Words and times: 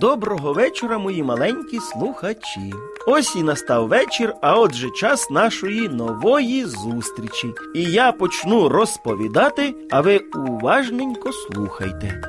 Доброго 0.00 0.52
вечора, 0.52 0.98
мої 0.98 1.22
маленькі 1.22 1.80
слухачі. 1.80 2.72
Ось 3.06 3.36
і 3.36 3.42
настав 3.42 3.88
вечір, 3.88 4.34
а 4.40 4.58
отже 4.58 4.90
час 4.90 5.30
нашої 5.30 5.88
нової 5.88 6.64
зустрічі. 6.64 7.54
І 7.74 7.82
я 7.82 8.12
почну 8.12 8.68
розповідати, 8.68 9.74
а 9.90 10.00
ви 10.00 10.18
уважненько 10.18 11.32
слухайте. 11.32 12.20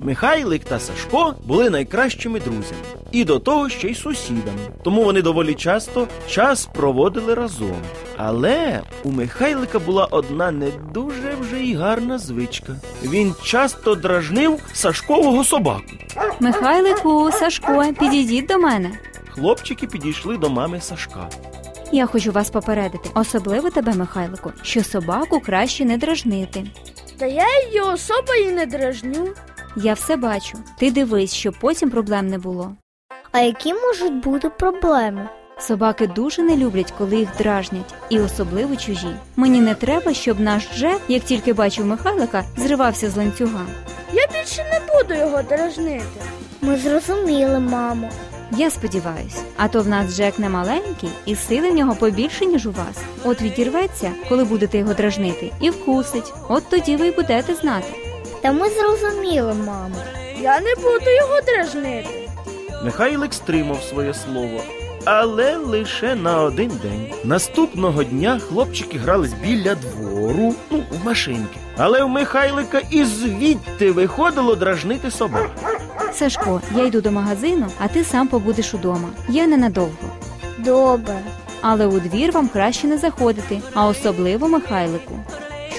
Михайлик 0.00 0.64
та 0.64 0.78
Сашко 0.78 1.34
були 1.46 1.70
найкращими 1.70 2.40
друзями 2.40 2.91
і 3.12 3.24
до 3.24 3.38
того 3.38 3.68
ще 3.68 3.88
й 3.88 3.94
сусідами. 3.94 4.58
Тому 4.84 5.04
вони 5.04 5.22
доволі 5.22 5.54
часто 5.54 6.08
час 6.28 6.68
проводили 6.74 7.34
разом. 7.34 7.76
Але 8.16 8.80
у 9.04 9.10
Михайлика 9.10 9.78
була 9.78 10.04
одна 10.10 10.50
не 10.50 10.70
дуже 10.94 11.34
вже 11.40 11.60
й 11.60 11.74
гарна 11.74 12.18
звичка. 12.18 12.76
Він 13.02 13.34
часто 13.44 13.94
дражнив 13.94 14.60
Сашкового 14.72 15.44
собаку. 15.44 15.82
Михайлику, 16.40 17.30
Сашко, 17.32 17.84
підійдіть 18.00 18.46
до 18.46 18.58
мене. 18.58 18.90
Хлопчики 19.30 19.86
підійшли 19.86 20.36
до 20.36 20.50
мами 20.50 20.80
Сашка. 20.80 21.28
Я 21.92 22.06
хочу 22.06 22.32
вас 22.32 22.50
попередити, 22.50 23.10
особливо 23.14 23.70
тебе, 23.70 23.94
Михайлику, 23.94 24.52
що 24.62 24.84
собаку 24.84 25.40
краще 25.40 25.84
не 25.84 25.96
дражнити. 25.98 26.64
Та 27.18 27.26
я 27.26 27.64
її 27.66 27.80
особо 27.80 28.34
і 28.34 28.52
не 28.52 28.66
дражню. 28.66 29.28
Я 29.76 29.94
все 29.94 30.16
бачу. 30.16 30.58
Ти 30.78 30.90
дивись, 30.90 31.34
щоб 31.34 31.54
потім 31.60 31.90
проблем 31.90 32.26
не 32.28 32.38
було. 32.38 32.72
А 33.32 33.40
які 33.40 33.74
можуть 33.74 34.14
бути 34.14 34.50
проблеми? 34.50 35.28
Собаки 35.58 36.06
дуже 36.06 36.42
не 36.42 36.56
люблять, 36.56 36.94
коли 36.98 37.16
їх 37.16 37.28
дражнять, 37.38 37.94
і 38.08 38.20
особливо 38.20 38.76
чужі. 38.76 39.16
Мені 39.36 39.60
не 39.60 39.74
треба, 39.74 40.14
щоб 40.14 40.40
наш 40.40 40.68
Джек, 40.76 41.00
як 41.08 41.22
тільки 41.22 41.52
бачив 41.52 41.86
Михайлика, 41.86 42.44
зривався 42.56 43.10
з 43.10 43.16
ланцюга. 43.16 43.66
Я 44.12 44.22
більше 44.32 44.64
не 44.64 44.80
буду 44.80 45.14
його 45.14 45.42
дражнити. 45.42 46.20
Ми 46.60 46.76
зрозуміли, 46.76 47.58
мамо. 47.58 48.10
Я 48.50 48.70
сподіваюсь, 48.70 49.42
а 49.56 49.68
то 49.68 49.80
в 49.82 49.88
нас 49.88 50.16
Джек 50.16 50.38
не 50.38 50.48
маленький, 50.48 51.10
і 51.26 51.36
сили 51.36 51.70
в 51.70 51.74
нього 51.74 51.94
побільше, 51.94 52.46
ніж 52.46 52.66
у 52.66 52.70
вас. 52.70 52.96
От 53.24 53.42
відірветься, 53.42 54.12
коли 54.28 54.44
будете 54.44 54.78
його 54.78 54.94
дражнити, 54.94 55.52
і 55.60 55.70
вкусить. 55.70 56.32
От 56.48 56.64
тоді 56.70 56.96
ви 56.96 57.06
й 57.06 57.10
будете 57.10 57.54
знати. 57.54 57.88
Та 58.40 58.52
ми 58.52 58.68
зрозуміли, 58.70 59.54
мамо. 59.54 59.96
Я 60.40 60.60
не 60.60 60.74
буду 60.74 61.10
його 61.10 61.40
дражнити. 61.40 62.21
Михайлик 62.84 63.34
стримав 63.34 63.82
своє 63.82 64.14
слово, 64.14 64.60
але 65.04 65.56
лише 65.56 66.14
на 66.14 66.42
один 66.42 66.68
день. 66.82 67.06
Наступного 67.24 68.04
дня 68.04 68.38
хлопчики 68.38 68.98
грались 68.98 69.32
біля 69.32 69.74
двору, 69.74 70.54
ну, 70.70 70.82
в 70.90 71.06
машинки. 71.06 71.56
Але 71.76 72.04
в 72.04 72.08
Михайлика 72.08 72.80
і 72.90 73.04
звідти 73.04 73.92
виходило 73.92 74.56
дражнити 74.56 75.10
собак. 75.10 75.50
Сашко, 76.12 76.60
я 76.76 76.84
йду 76.84 77.00
до 77.00 77.10
магазину, 77.10 77.66
а 77.78 77.88
ти 77.88 78.04
сам 78.04 78.28
побудеш 78.28 78.74
удома. 78.74 79.08
Я 79.28 79.46
ненадовго. 79.46 80.10
Добре. 80.58 81.18
Але 81.60 81.86
у 81.86 82.00
двір 82.00 82.32
вам 82.32 82.48
краще 82.48 82.86
не 82.86 82.98
заходити, 82.98 83.60
а 83.74 83.86
особливо 83.86 84.48
Михайлику. 84.48 85.14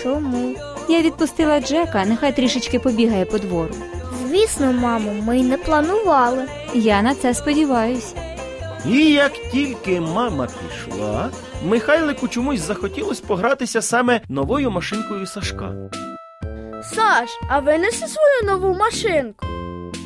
Чому? 0.04 0.56
Я 0.90 1.02
відпустила 1.02 1.59
Джека, 1.62 2.06
нехай 2.06 2.36
трішечки 2.36 2.80
побігає 2.80 3.26
по 3.26 3.38
двору. 3.38 3.74
Звісно, 4.34 4.73
мамо, 4.73 5.14
ми 5.14 5.39
й 5.39 5.44
не 5.44 5.58
планували. 5.58 6.45
Я 6.73 7.02
на 7.02 7.16
це 7.16 7.34
сподіваюсь. 7.34 8.14
І 8.86 9.12
як 9.12 9.31
тільки 9.52 10.02
мама 10.02 10.48
пішла, 10.48 11.30
Михайлику 11.66 12.28
чомусь 12.28 12.62
захотілось 12.62 13.20
погратися 13.20 13.81
саме 13.81 14.22
новою 14.30 14.72
машинкою 14.72 15.25
Сашка. 15.25 15.75
Саш, 16.84 17.30
а 17.50 17.59
винеси 17.59 18.07
свою 18.07 18.53
нову 18.53 18.74
машинку. 18.80 19.46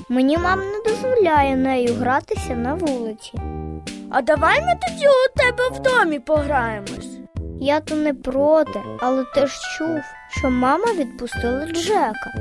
Мені 0.09 0.37
мама 0.37 0.63
не 0.63 0.91
дозволяє 0.91 1.55
нею 1.55 1.93
гратися 1.93 2.53
на 2.55 2.73
вулиці. 2.73 3.33
А 4.09 4.21
давай 4.21 4.61
ми 4.61 4.79
тоді 4.87 5.05
у 5.07 5.39
тебе 5.39 5.69
в 5.69 5.79
домі 5.79 6.19
пограємось. 6.19 7.17
Я 7.61 7.79
то 7.79 7.95
не 7.95 8.13
проти, 8.13 8.81
але 8.99 9.23
ти 9.35 9.47
ж 9.47 9.53
чув, 9.77 9.99
що 10.29 10.49
мама 10.49 10.93
відпустила 10.93 11.65
Джека. 11.65 12.31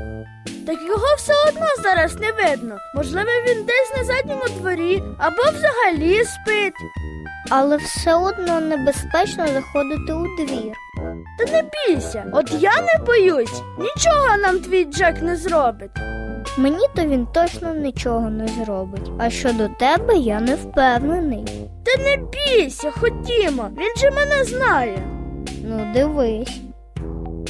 Так 0.67 0.81
його 0.87 1.15
все 1.17 1.33
одно 1.47 1.65
зараз 1.83 2.15
не 2.15 2.31
видно. 2.31 2.77
Можливо, 2.95 3.29
він 3.47 3.65
десь 3.65 3.93
на 3.97 4.03
задньому 4.03 4.43
дворі 4.59 5.03
або 5.17 5.41
взагалі 5.41 6.23
спить. 6.23 6.73
Але 7.49 7.77
все 7.77 8.15
одно 8.15 8.59
небезпечно 8.59 9.47
заходити 9.47 10.13
у 10.13 10.23
двір. 10.37 10.73
Та 11.39 11.51
не 11.51 11.63
бійся, 11.63 12.25
от 12.33 12.51
я 12.51 12.71
не 12.81 13.05
боюсь. 13.05 13.61
Нічого 13.79 14.37
нам 14.37 14.59
твій 14.59 14.85
Джек 14.85 15.21
не 15.21 15.35
зробить. 15.35 15.91
Мені 16.57 16.85
то 16.95 17.01
він 17.01 17.27
точно 17.33 17.73
нічого 17.73 18.29
не 18.29 18.47
зробить. 18.47 19.11
А 19.19 19.29
щодо 19.29 19.67
тебе 19.67 20.15
я 20.17 20.39
не 20.39 20.55
впевнений. 20.55 21.45
Та 21.85 22.03
не 22.03 22.17
бійся, 22.17 22.91
ходімо, 22.91 23.69
він 23.77 23.97
же 23.97 24.11
мене 24.11 24.43
знає. 24.43 25.07
Ну, 25.63 25.91
дивись. 25.93 26.66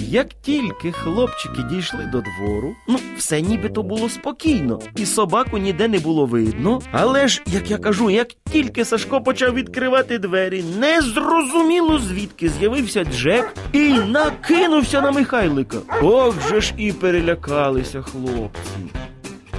Як 0.10 0.28
тільки 0.42 0.92
хлопчики 0.92 1.64
дійшли 1.70 2.06
до 2.06 2.22
двору, 2.22 2.76
ну 2.88 3.00
все 3.18 3.42
нібито 3.42 3.84
було 3.84 4.10
спокійно, 4.10 4.80
і 4.96 5.06
собаку 5.06 5.58
ніде 5.58 5.88
не 5.88 6.00
було 6.00 6.26
видно. 6.26 6.82
Але 6.92 7.28
ж, 7.28 7.44
як 7.48 7.72
я 7.72 7.78
кажу, 7.78 8.10
як 8.10 8.28
тільки 8.52 8.86
Сашко 8.86 9.22
почав 9.22 9.54
відкривати 9.54 10.18
двері, 10.20 10.64
незрозуміло 10.80 12.00
звідки 12.00 12.50
з'явився 12.50 13.04
Джек 13.04 13.54
і 13.74 13.94
накинувся 13.94 15.02
на 15.02 15.12
Михайлика. 15.12 15.78
Ох 16.02 16.50
же 16.50 16.62
ж 16.62 16.74
і 16.78 16.92
перелякалися 16.92 18.02
хлопці. 18.02 18.78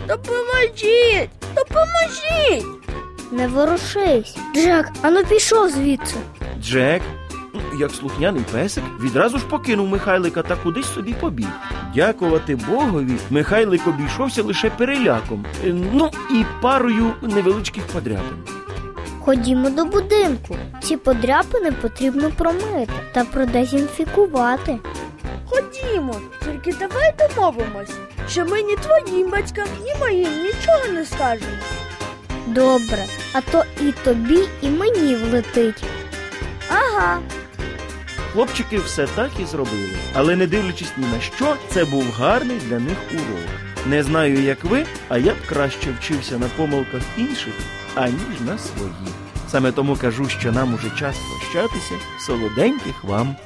Допоможіть! 0.09 1.31
Допоможіть! 1.57 2.67
Не 3.33 3.49
ворушись. 3.49 4.37
Джек, 4.55 4.87
ану 5.03 5.25
пішов 5.25 5.69
звідси. 5.71 6.17
Джек, 6.63 7.03
ну, 7.05 7.28
як 7.79 7.91
слухняний 7.91 8.45
песик, 8.53 8.85
відразу 9.01 9.39
ж 9.39 9.47
покинув 9.47 9.89
Михайлика 9.89 10.43
та 10.43 10.57
кудись 10.57 10.95
собі 10.95 11.15
побіг. 11.21 11.49
Дякувати 11.95 12.57
Богові, 12.57 13.17
Михайлик 13.31 13.87
обійшовся 13.87 14.43
лише 14.43 14.71
переляком, 14.71 15.47
е, 15.65 15.75
ну 15.93 16.11
і 16.31 16.45
парою 16.63 17.13
невеличких 17.23 17.87
подряпин. 17.87 18.39
Ходімо 19.21 19.71
до 19.71 19.85
будинку. 19.85 20.57
Ці 20.83 20.97
подряпини 20.97 21.73
потрібно 21.73 22.31
промити 22.31 22.93
та 23.13 23.25
продезінфікувати. 23.25 24.79
Ходімо, 25.47 26.17
тільки 26.45 26.79
давай 26.79 27.15
домовимось, 27.19 27.93
що 28.29 28.45
ми 28.45 28.63
ні 28.63 28.77
твоїм 28.77 29.31
батькам, 29.31 29.69
ні 29.85 29.95
моїм 30.01 30.31
нічого 30.43 30.93
не 30.93 31.05
скажемо. 31.05 31.53
Добре, 32.47 33.05
а 33.33 33.41
то 33.41 33.65
і 33.81 33.93
тобі, 34.05 34.39
і 34.63 34.69
мені 34.71 35.15
влетить. 35.15 35.85
Ага, 36.71 37.19
Хлопчики 38.33 38.79
все 38.79 39.07
так 39.07 39.31
і 39.41 39.45
зробили, 39.45 39.97
але 40.15 40.37
не 40.37 40.47
дивлячись 40.47 40.93
ні 40.97 41.07
на 41.07 41.21
що, 41.21 41.57
це 41.69 41.85
був 41.85 42.05
гарний 42.19 42.59
для 42.59 42.79
них 42.79 42.97
урок. 43.13 43.49
Не 43.87 44.03
знаю, 44.03 44.43
як 44.43 44.65
ви, 44.65 44.87
а 45.09 45.19
я 45.19 45.33
б 45.33 45.37
краще 45.47 45.91
вчився 46.01 46.39
на 46.39 46.47
помилках 46.49 47.03
інших, 47.17 47.55
аніж 47.95 48.41
на 48.47 48.59
своїх. 48.59 49.15
Саме 49.49 49.73
тому 49.73 49.97
кажу, 49.97 50.29
що 50.29 50.53
нам 50.53 50.75
уже 50.75 50.91
час 50.99 51.17
прощатися. 51.19 51.95
Солоденьких 52.21 53.05
вам 53.05 53.37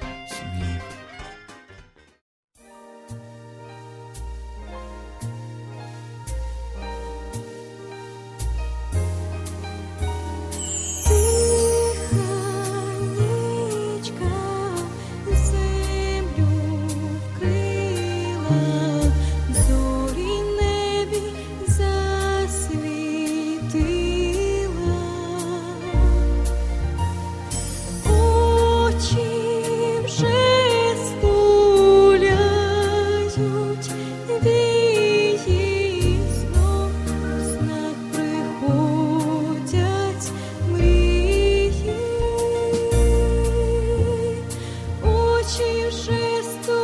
очі 45.52 45.90
жесту. 45.90 46.81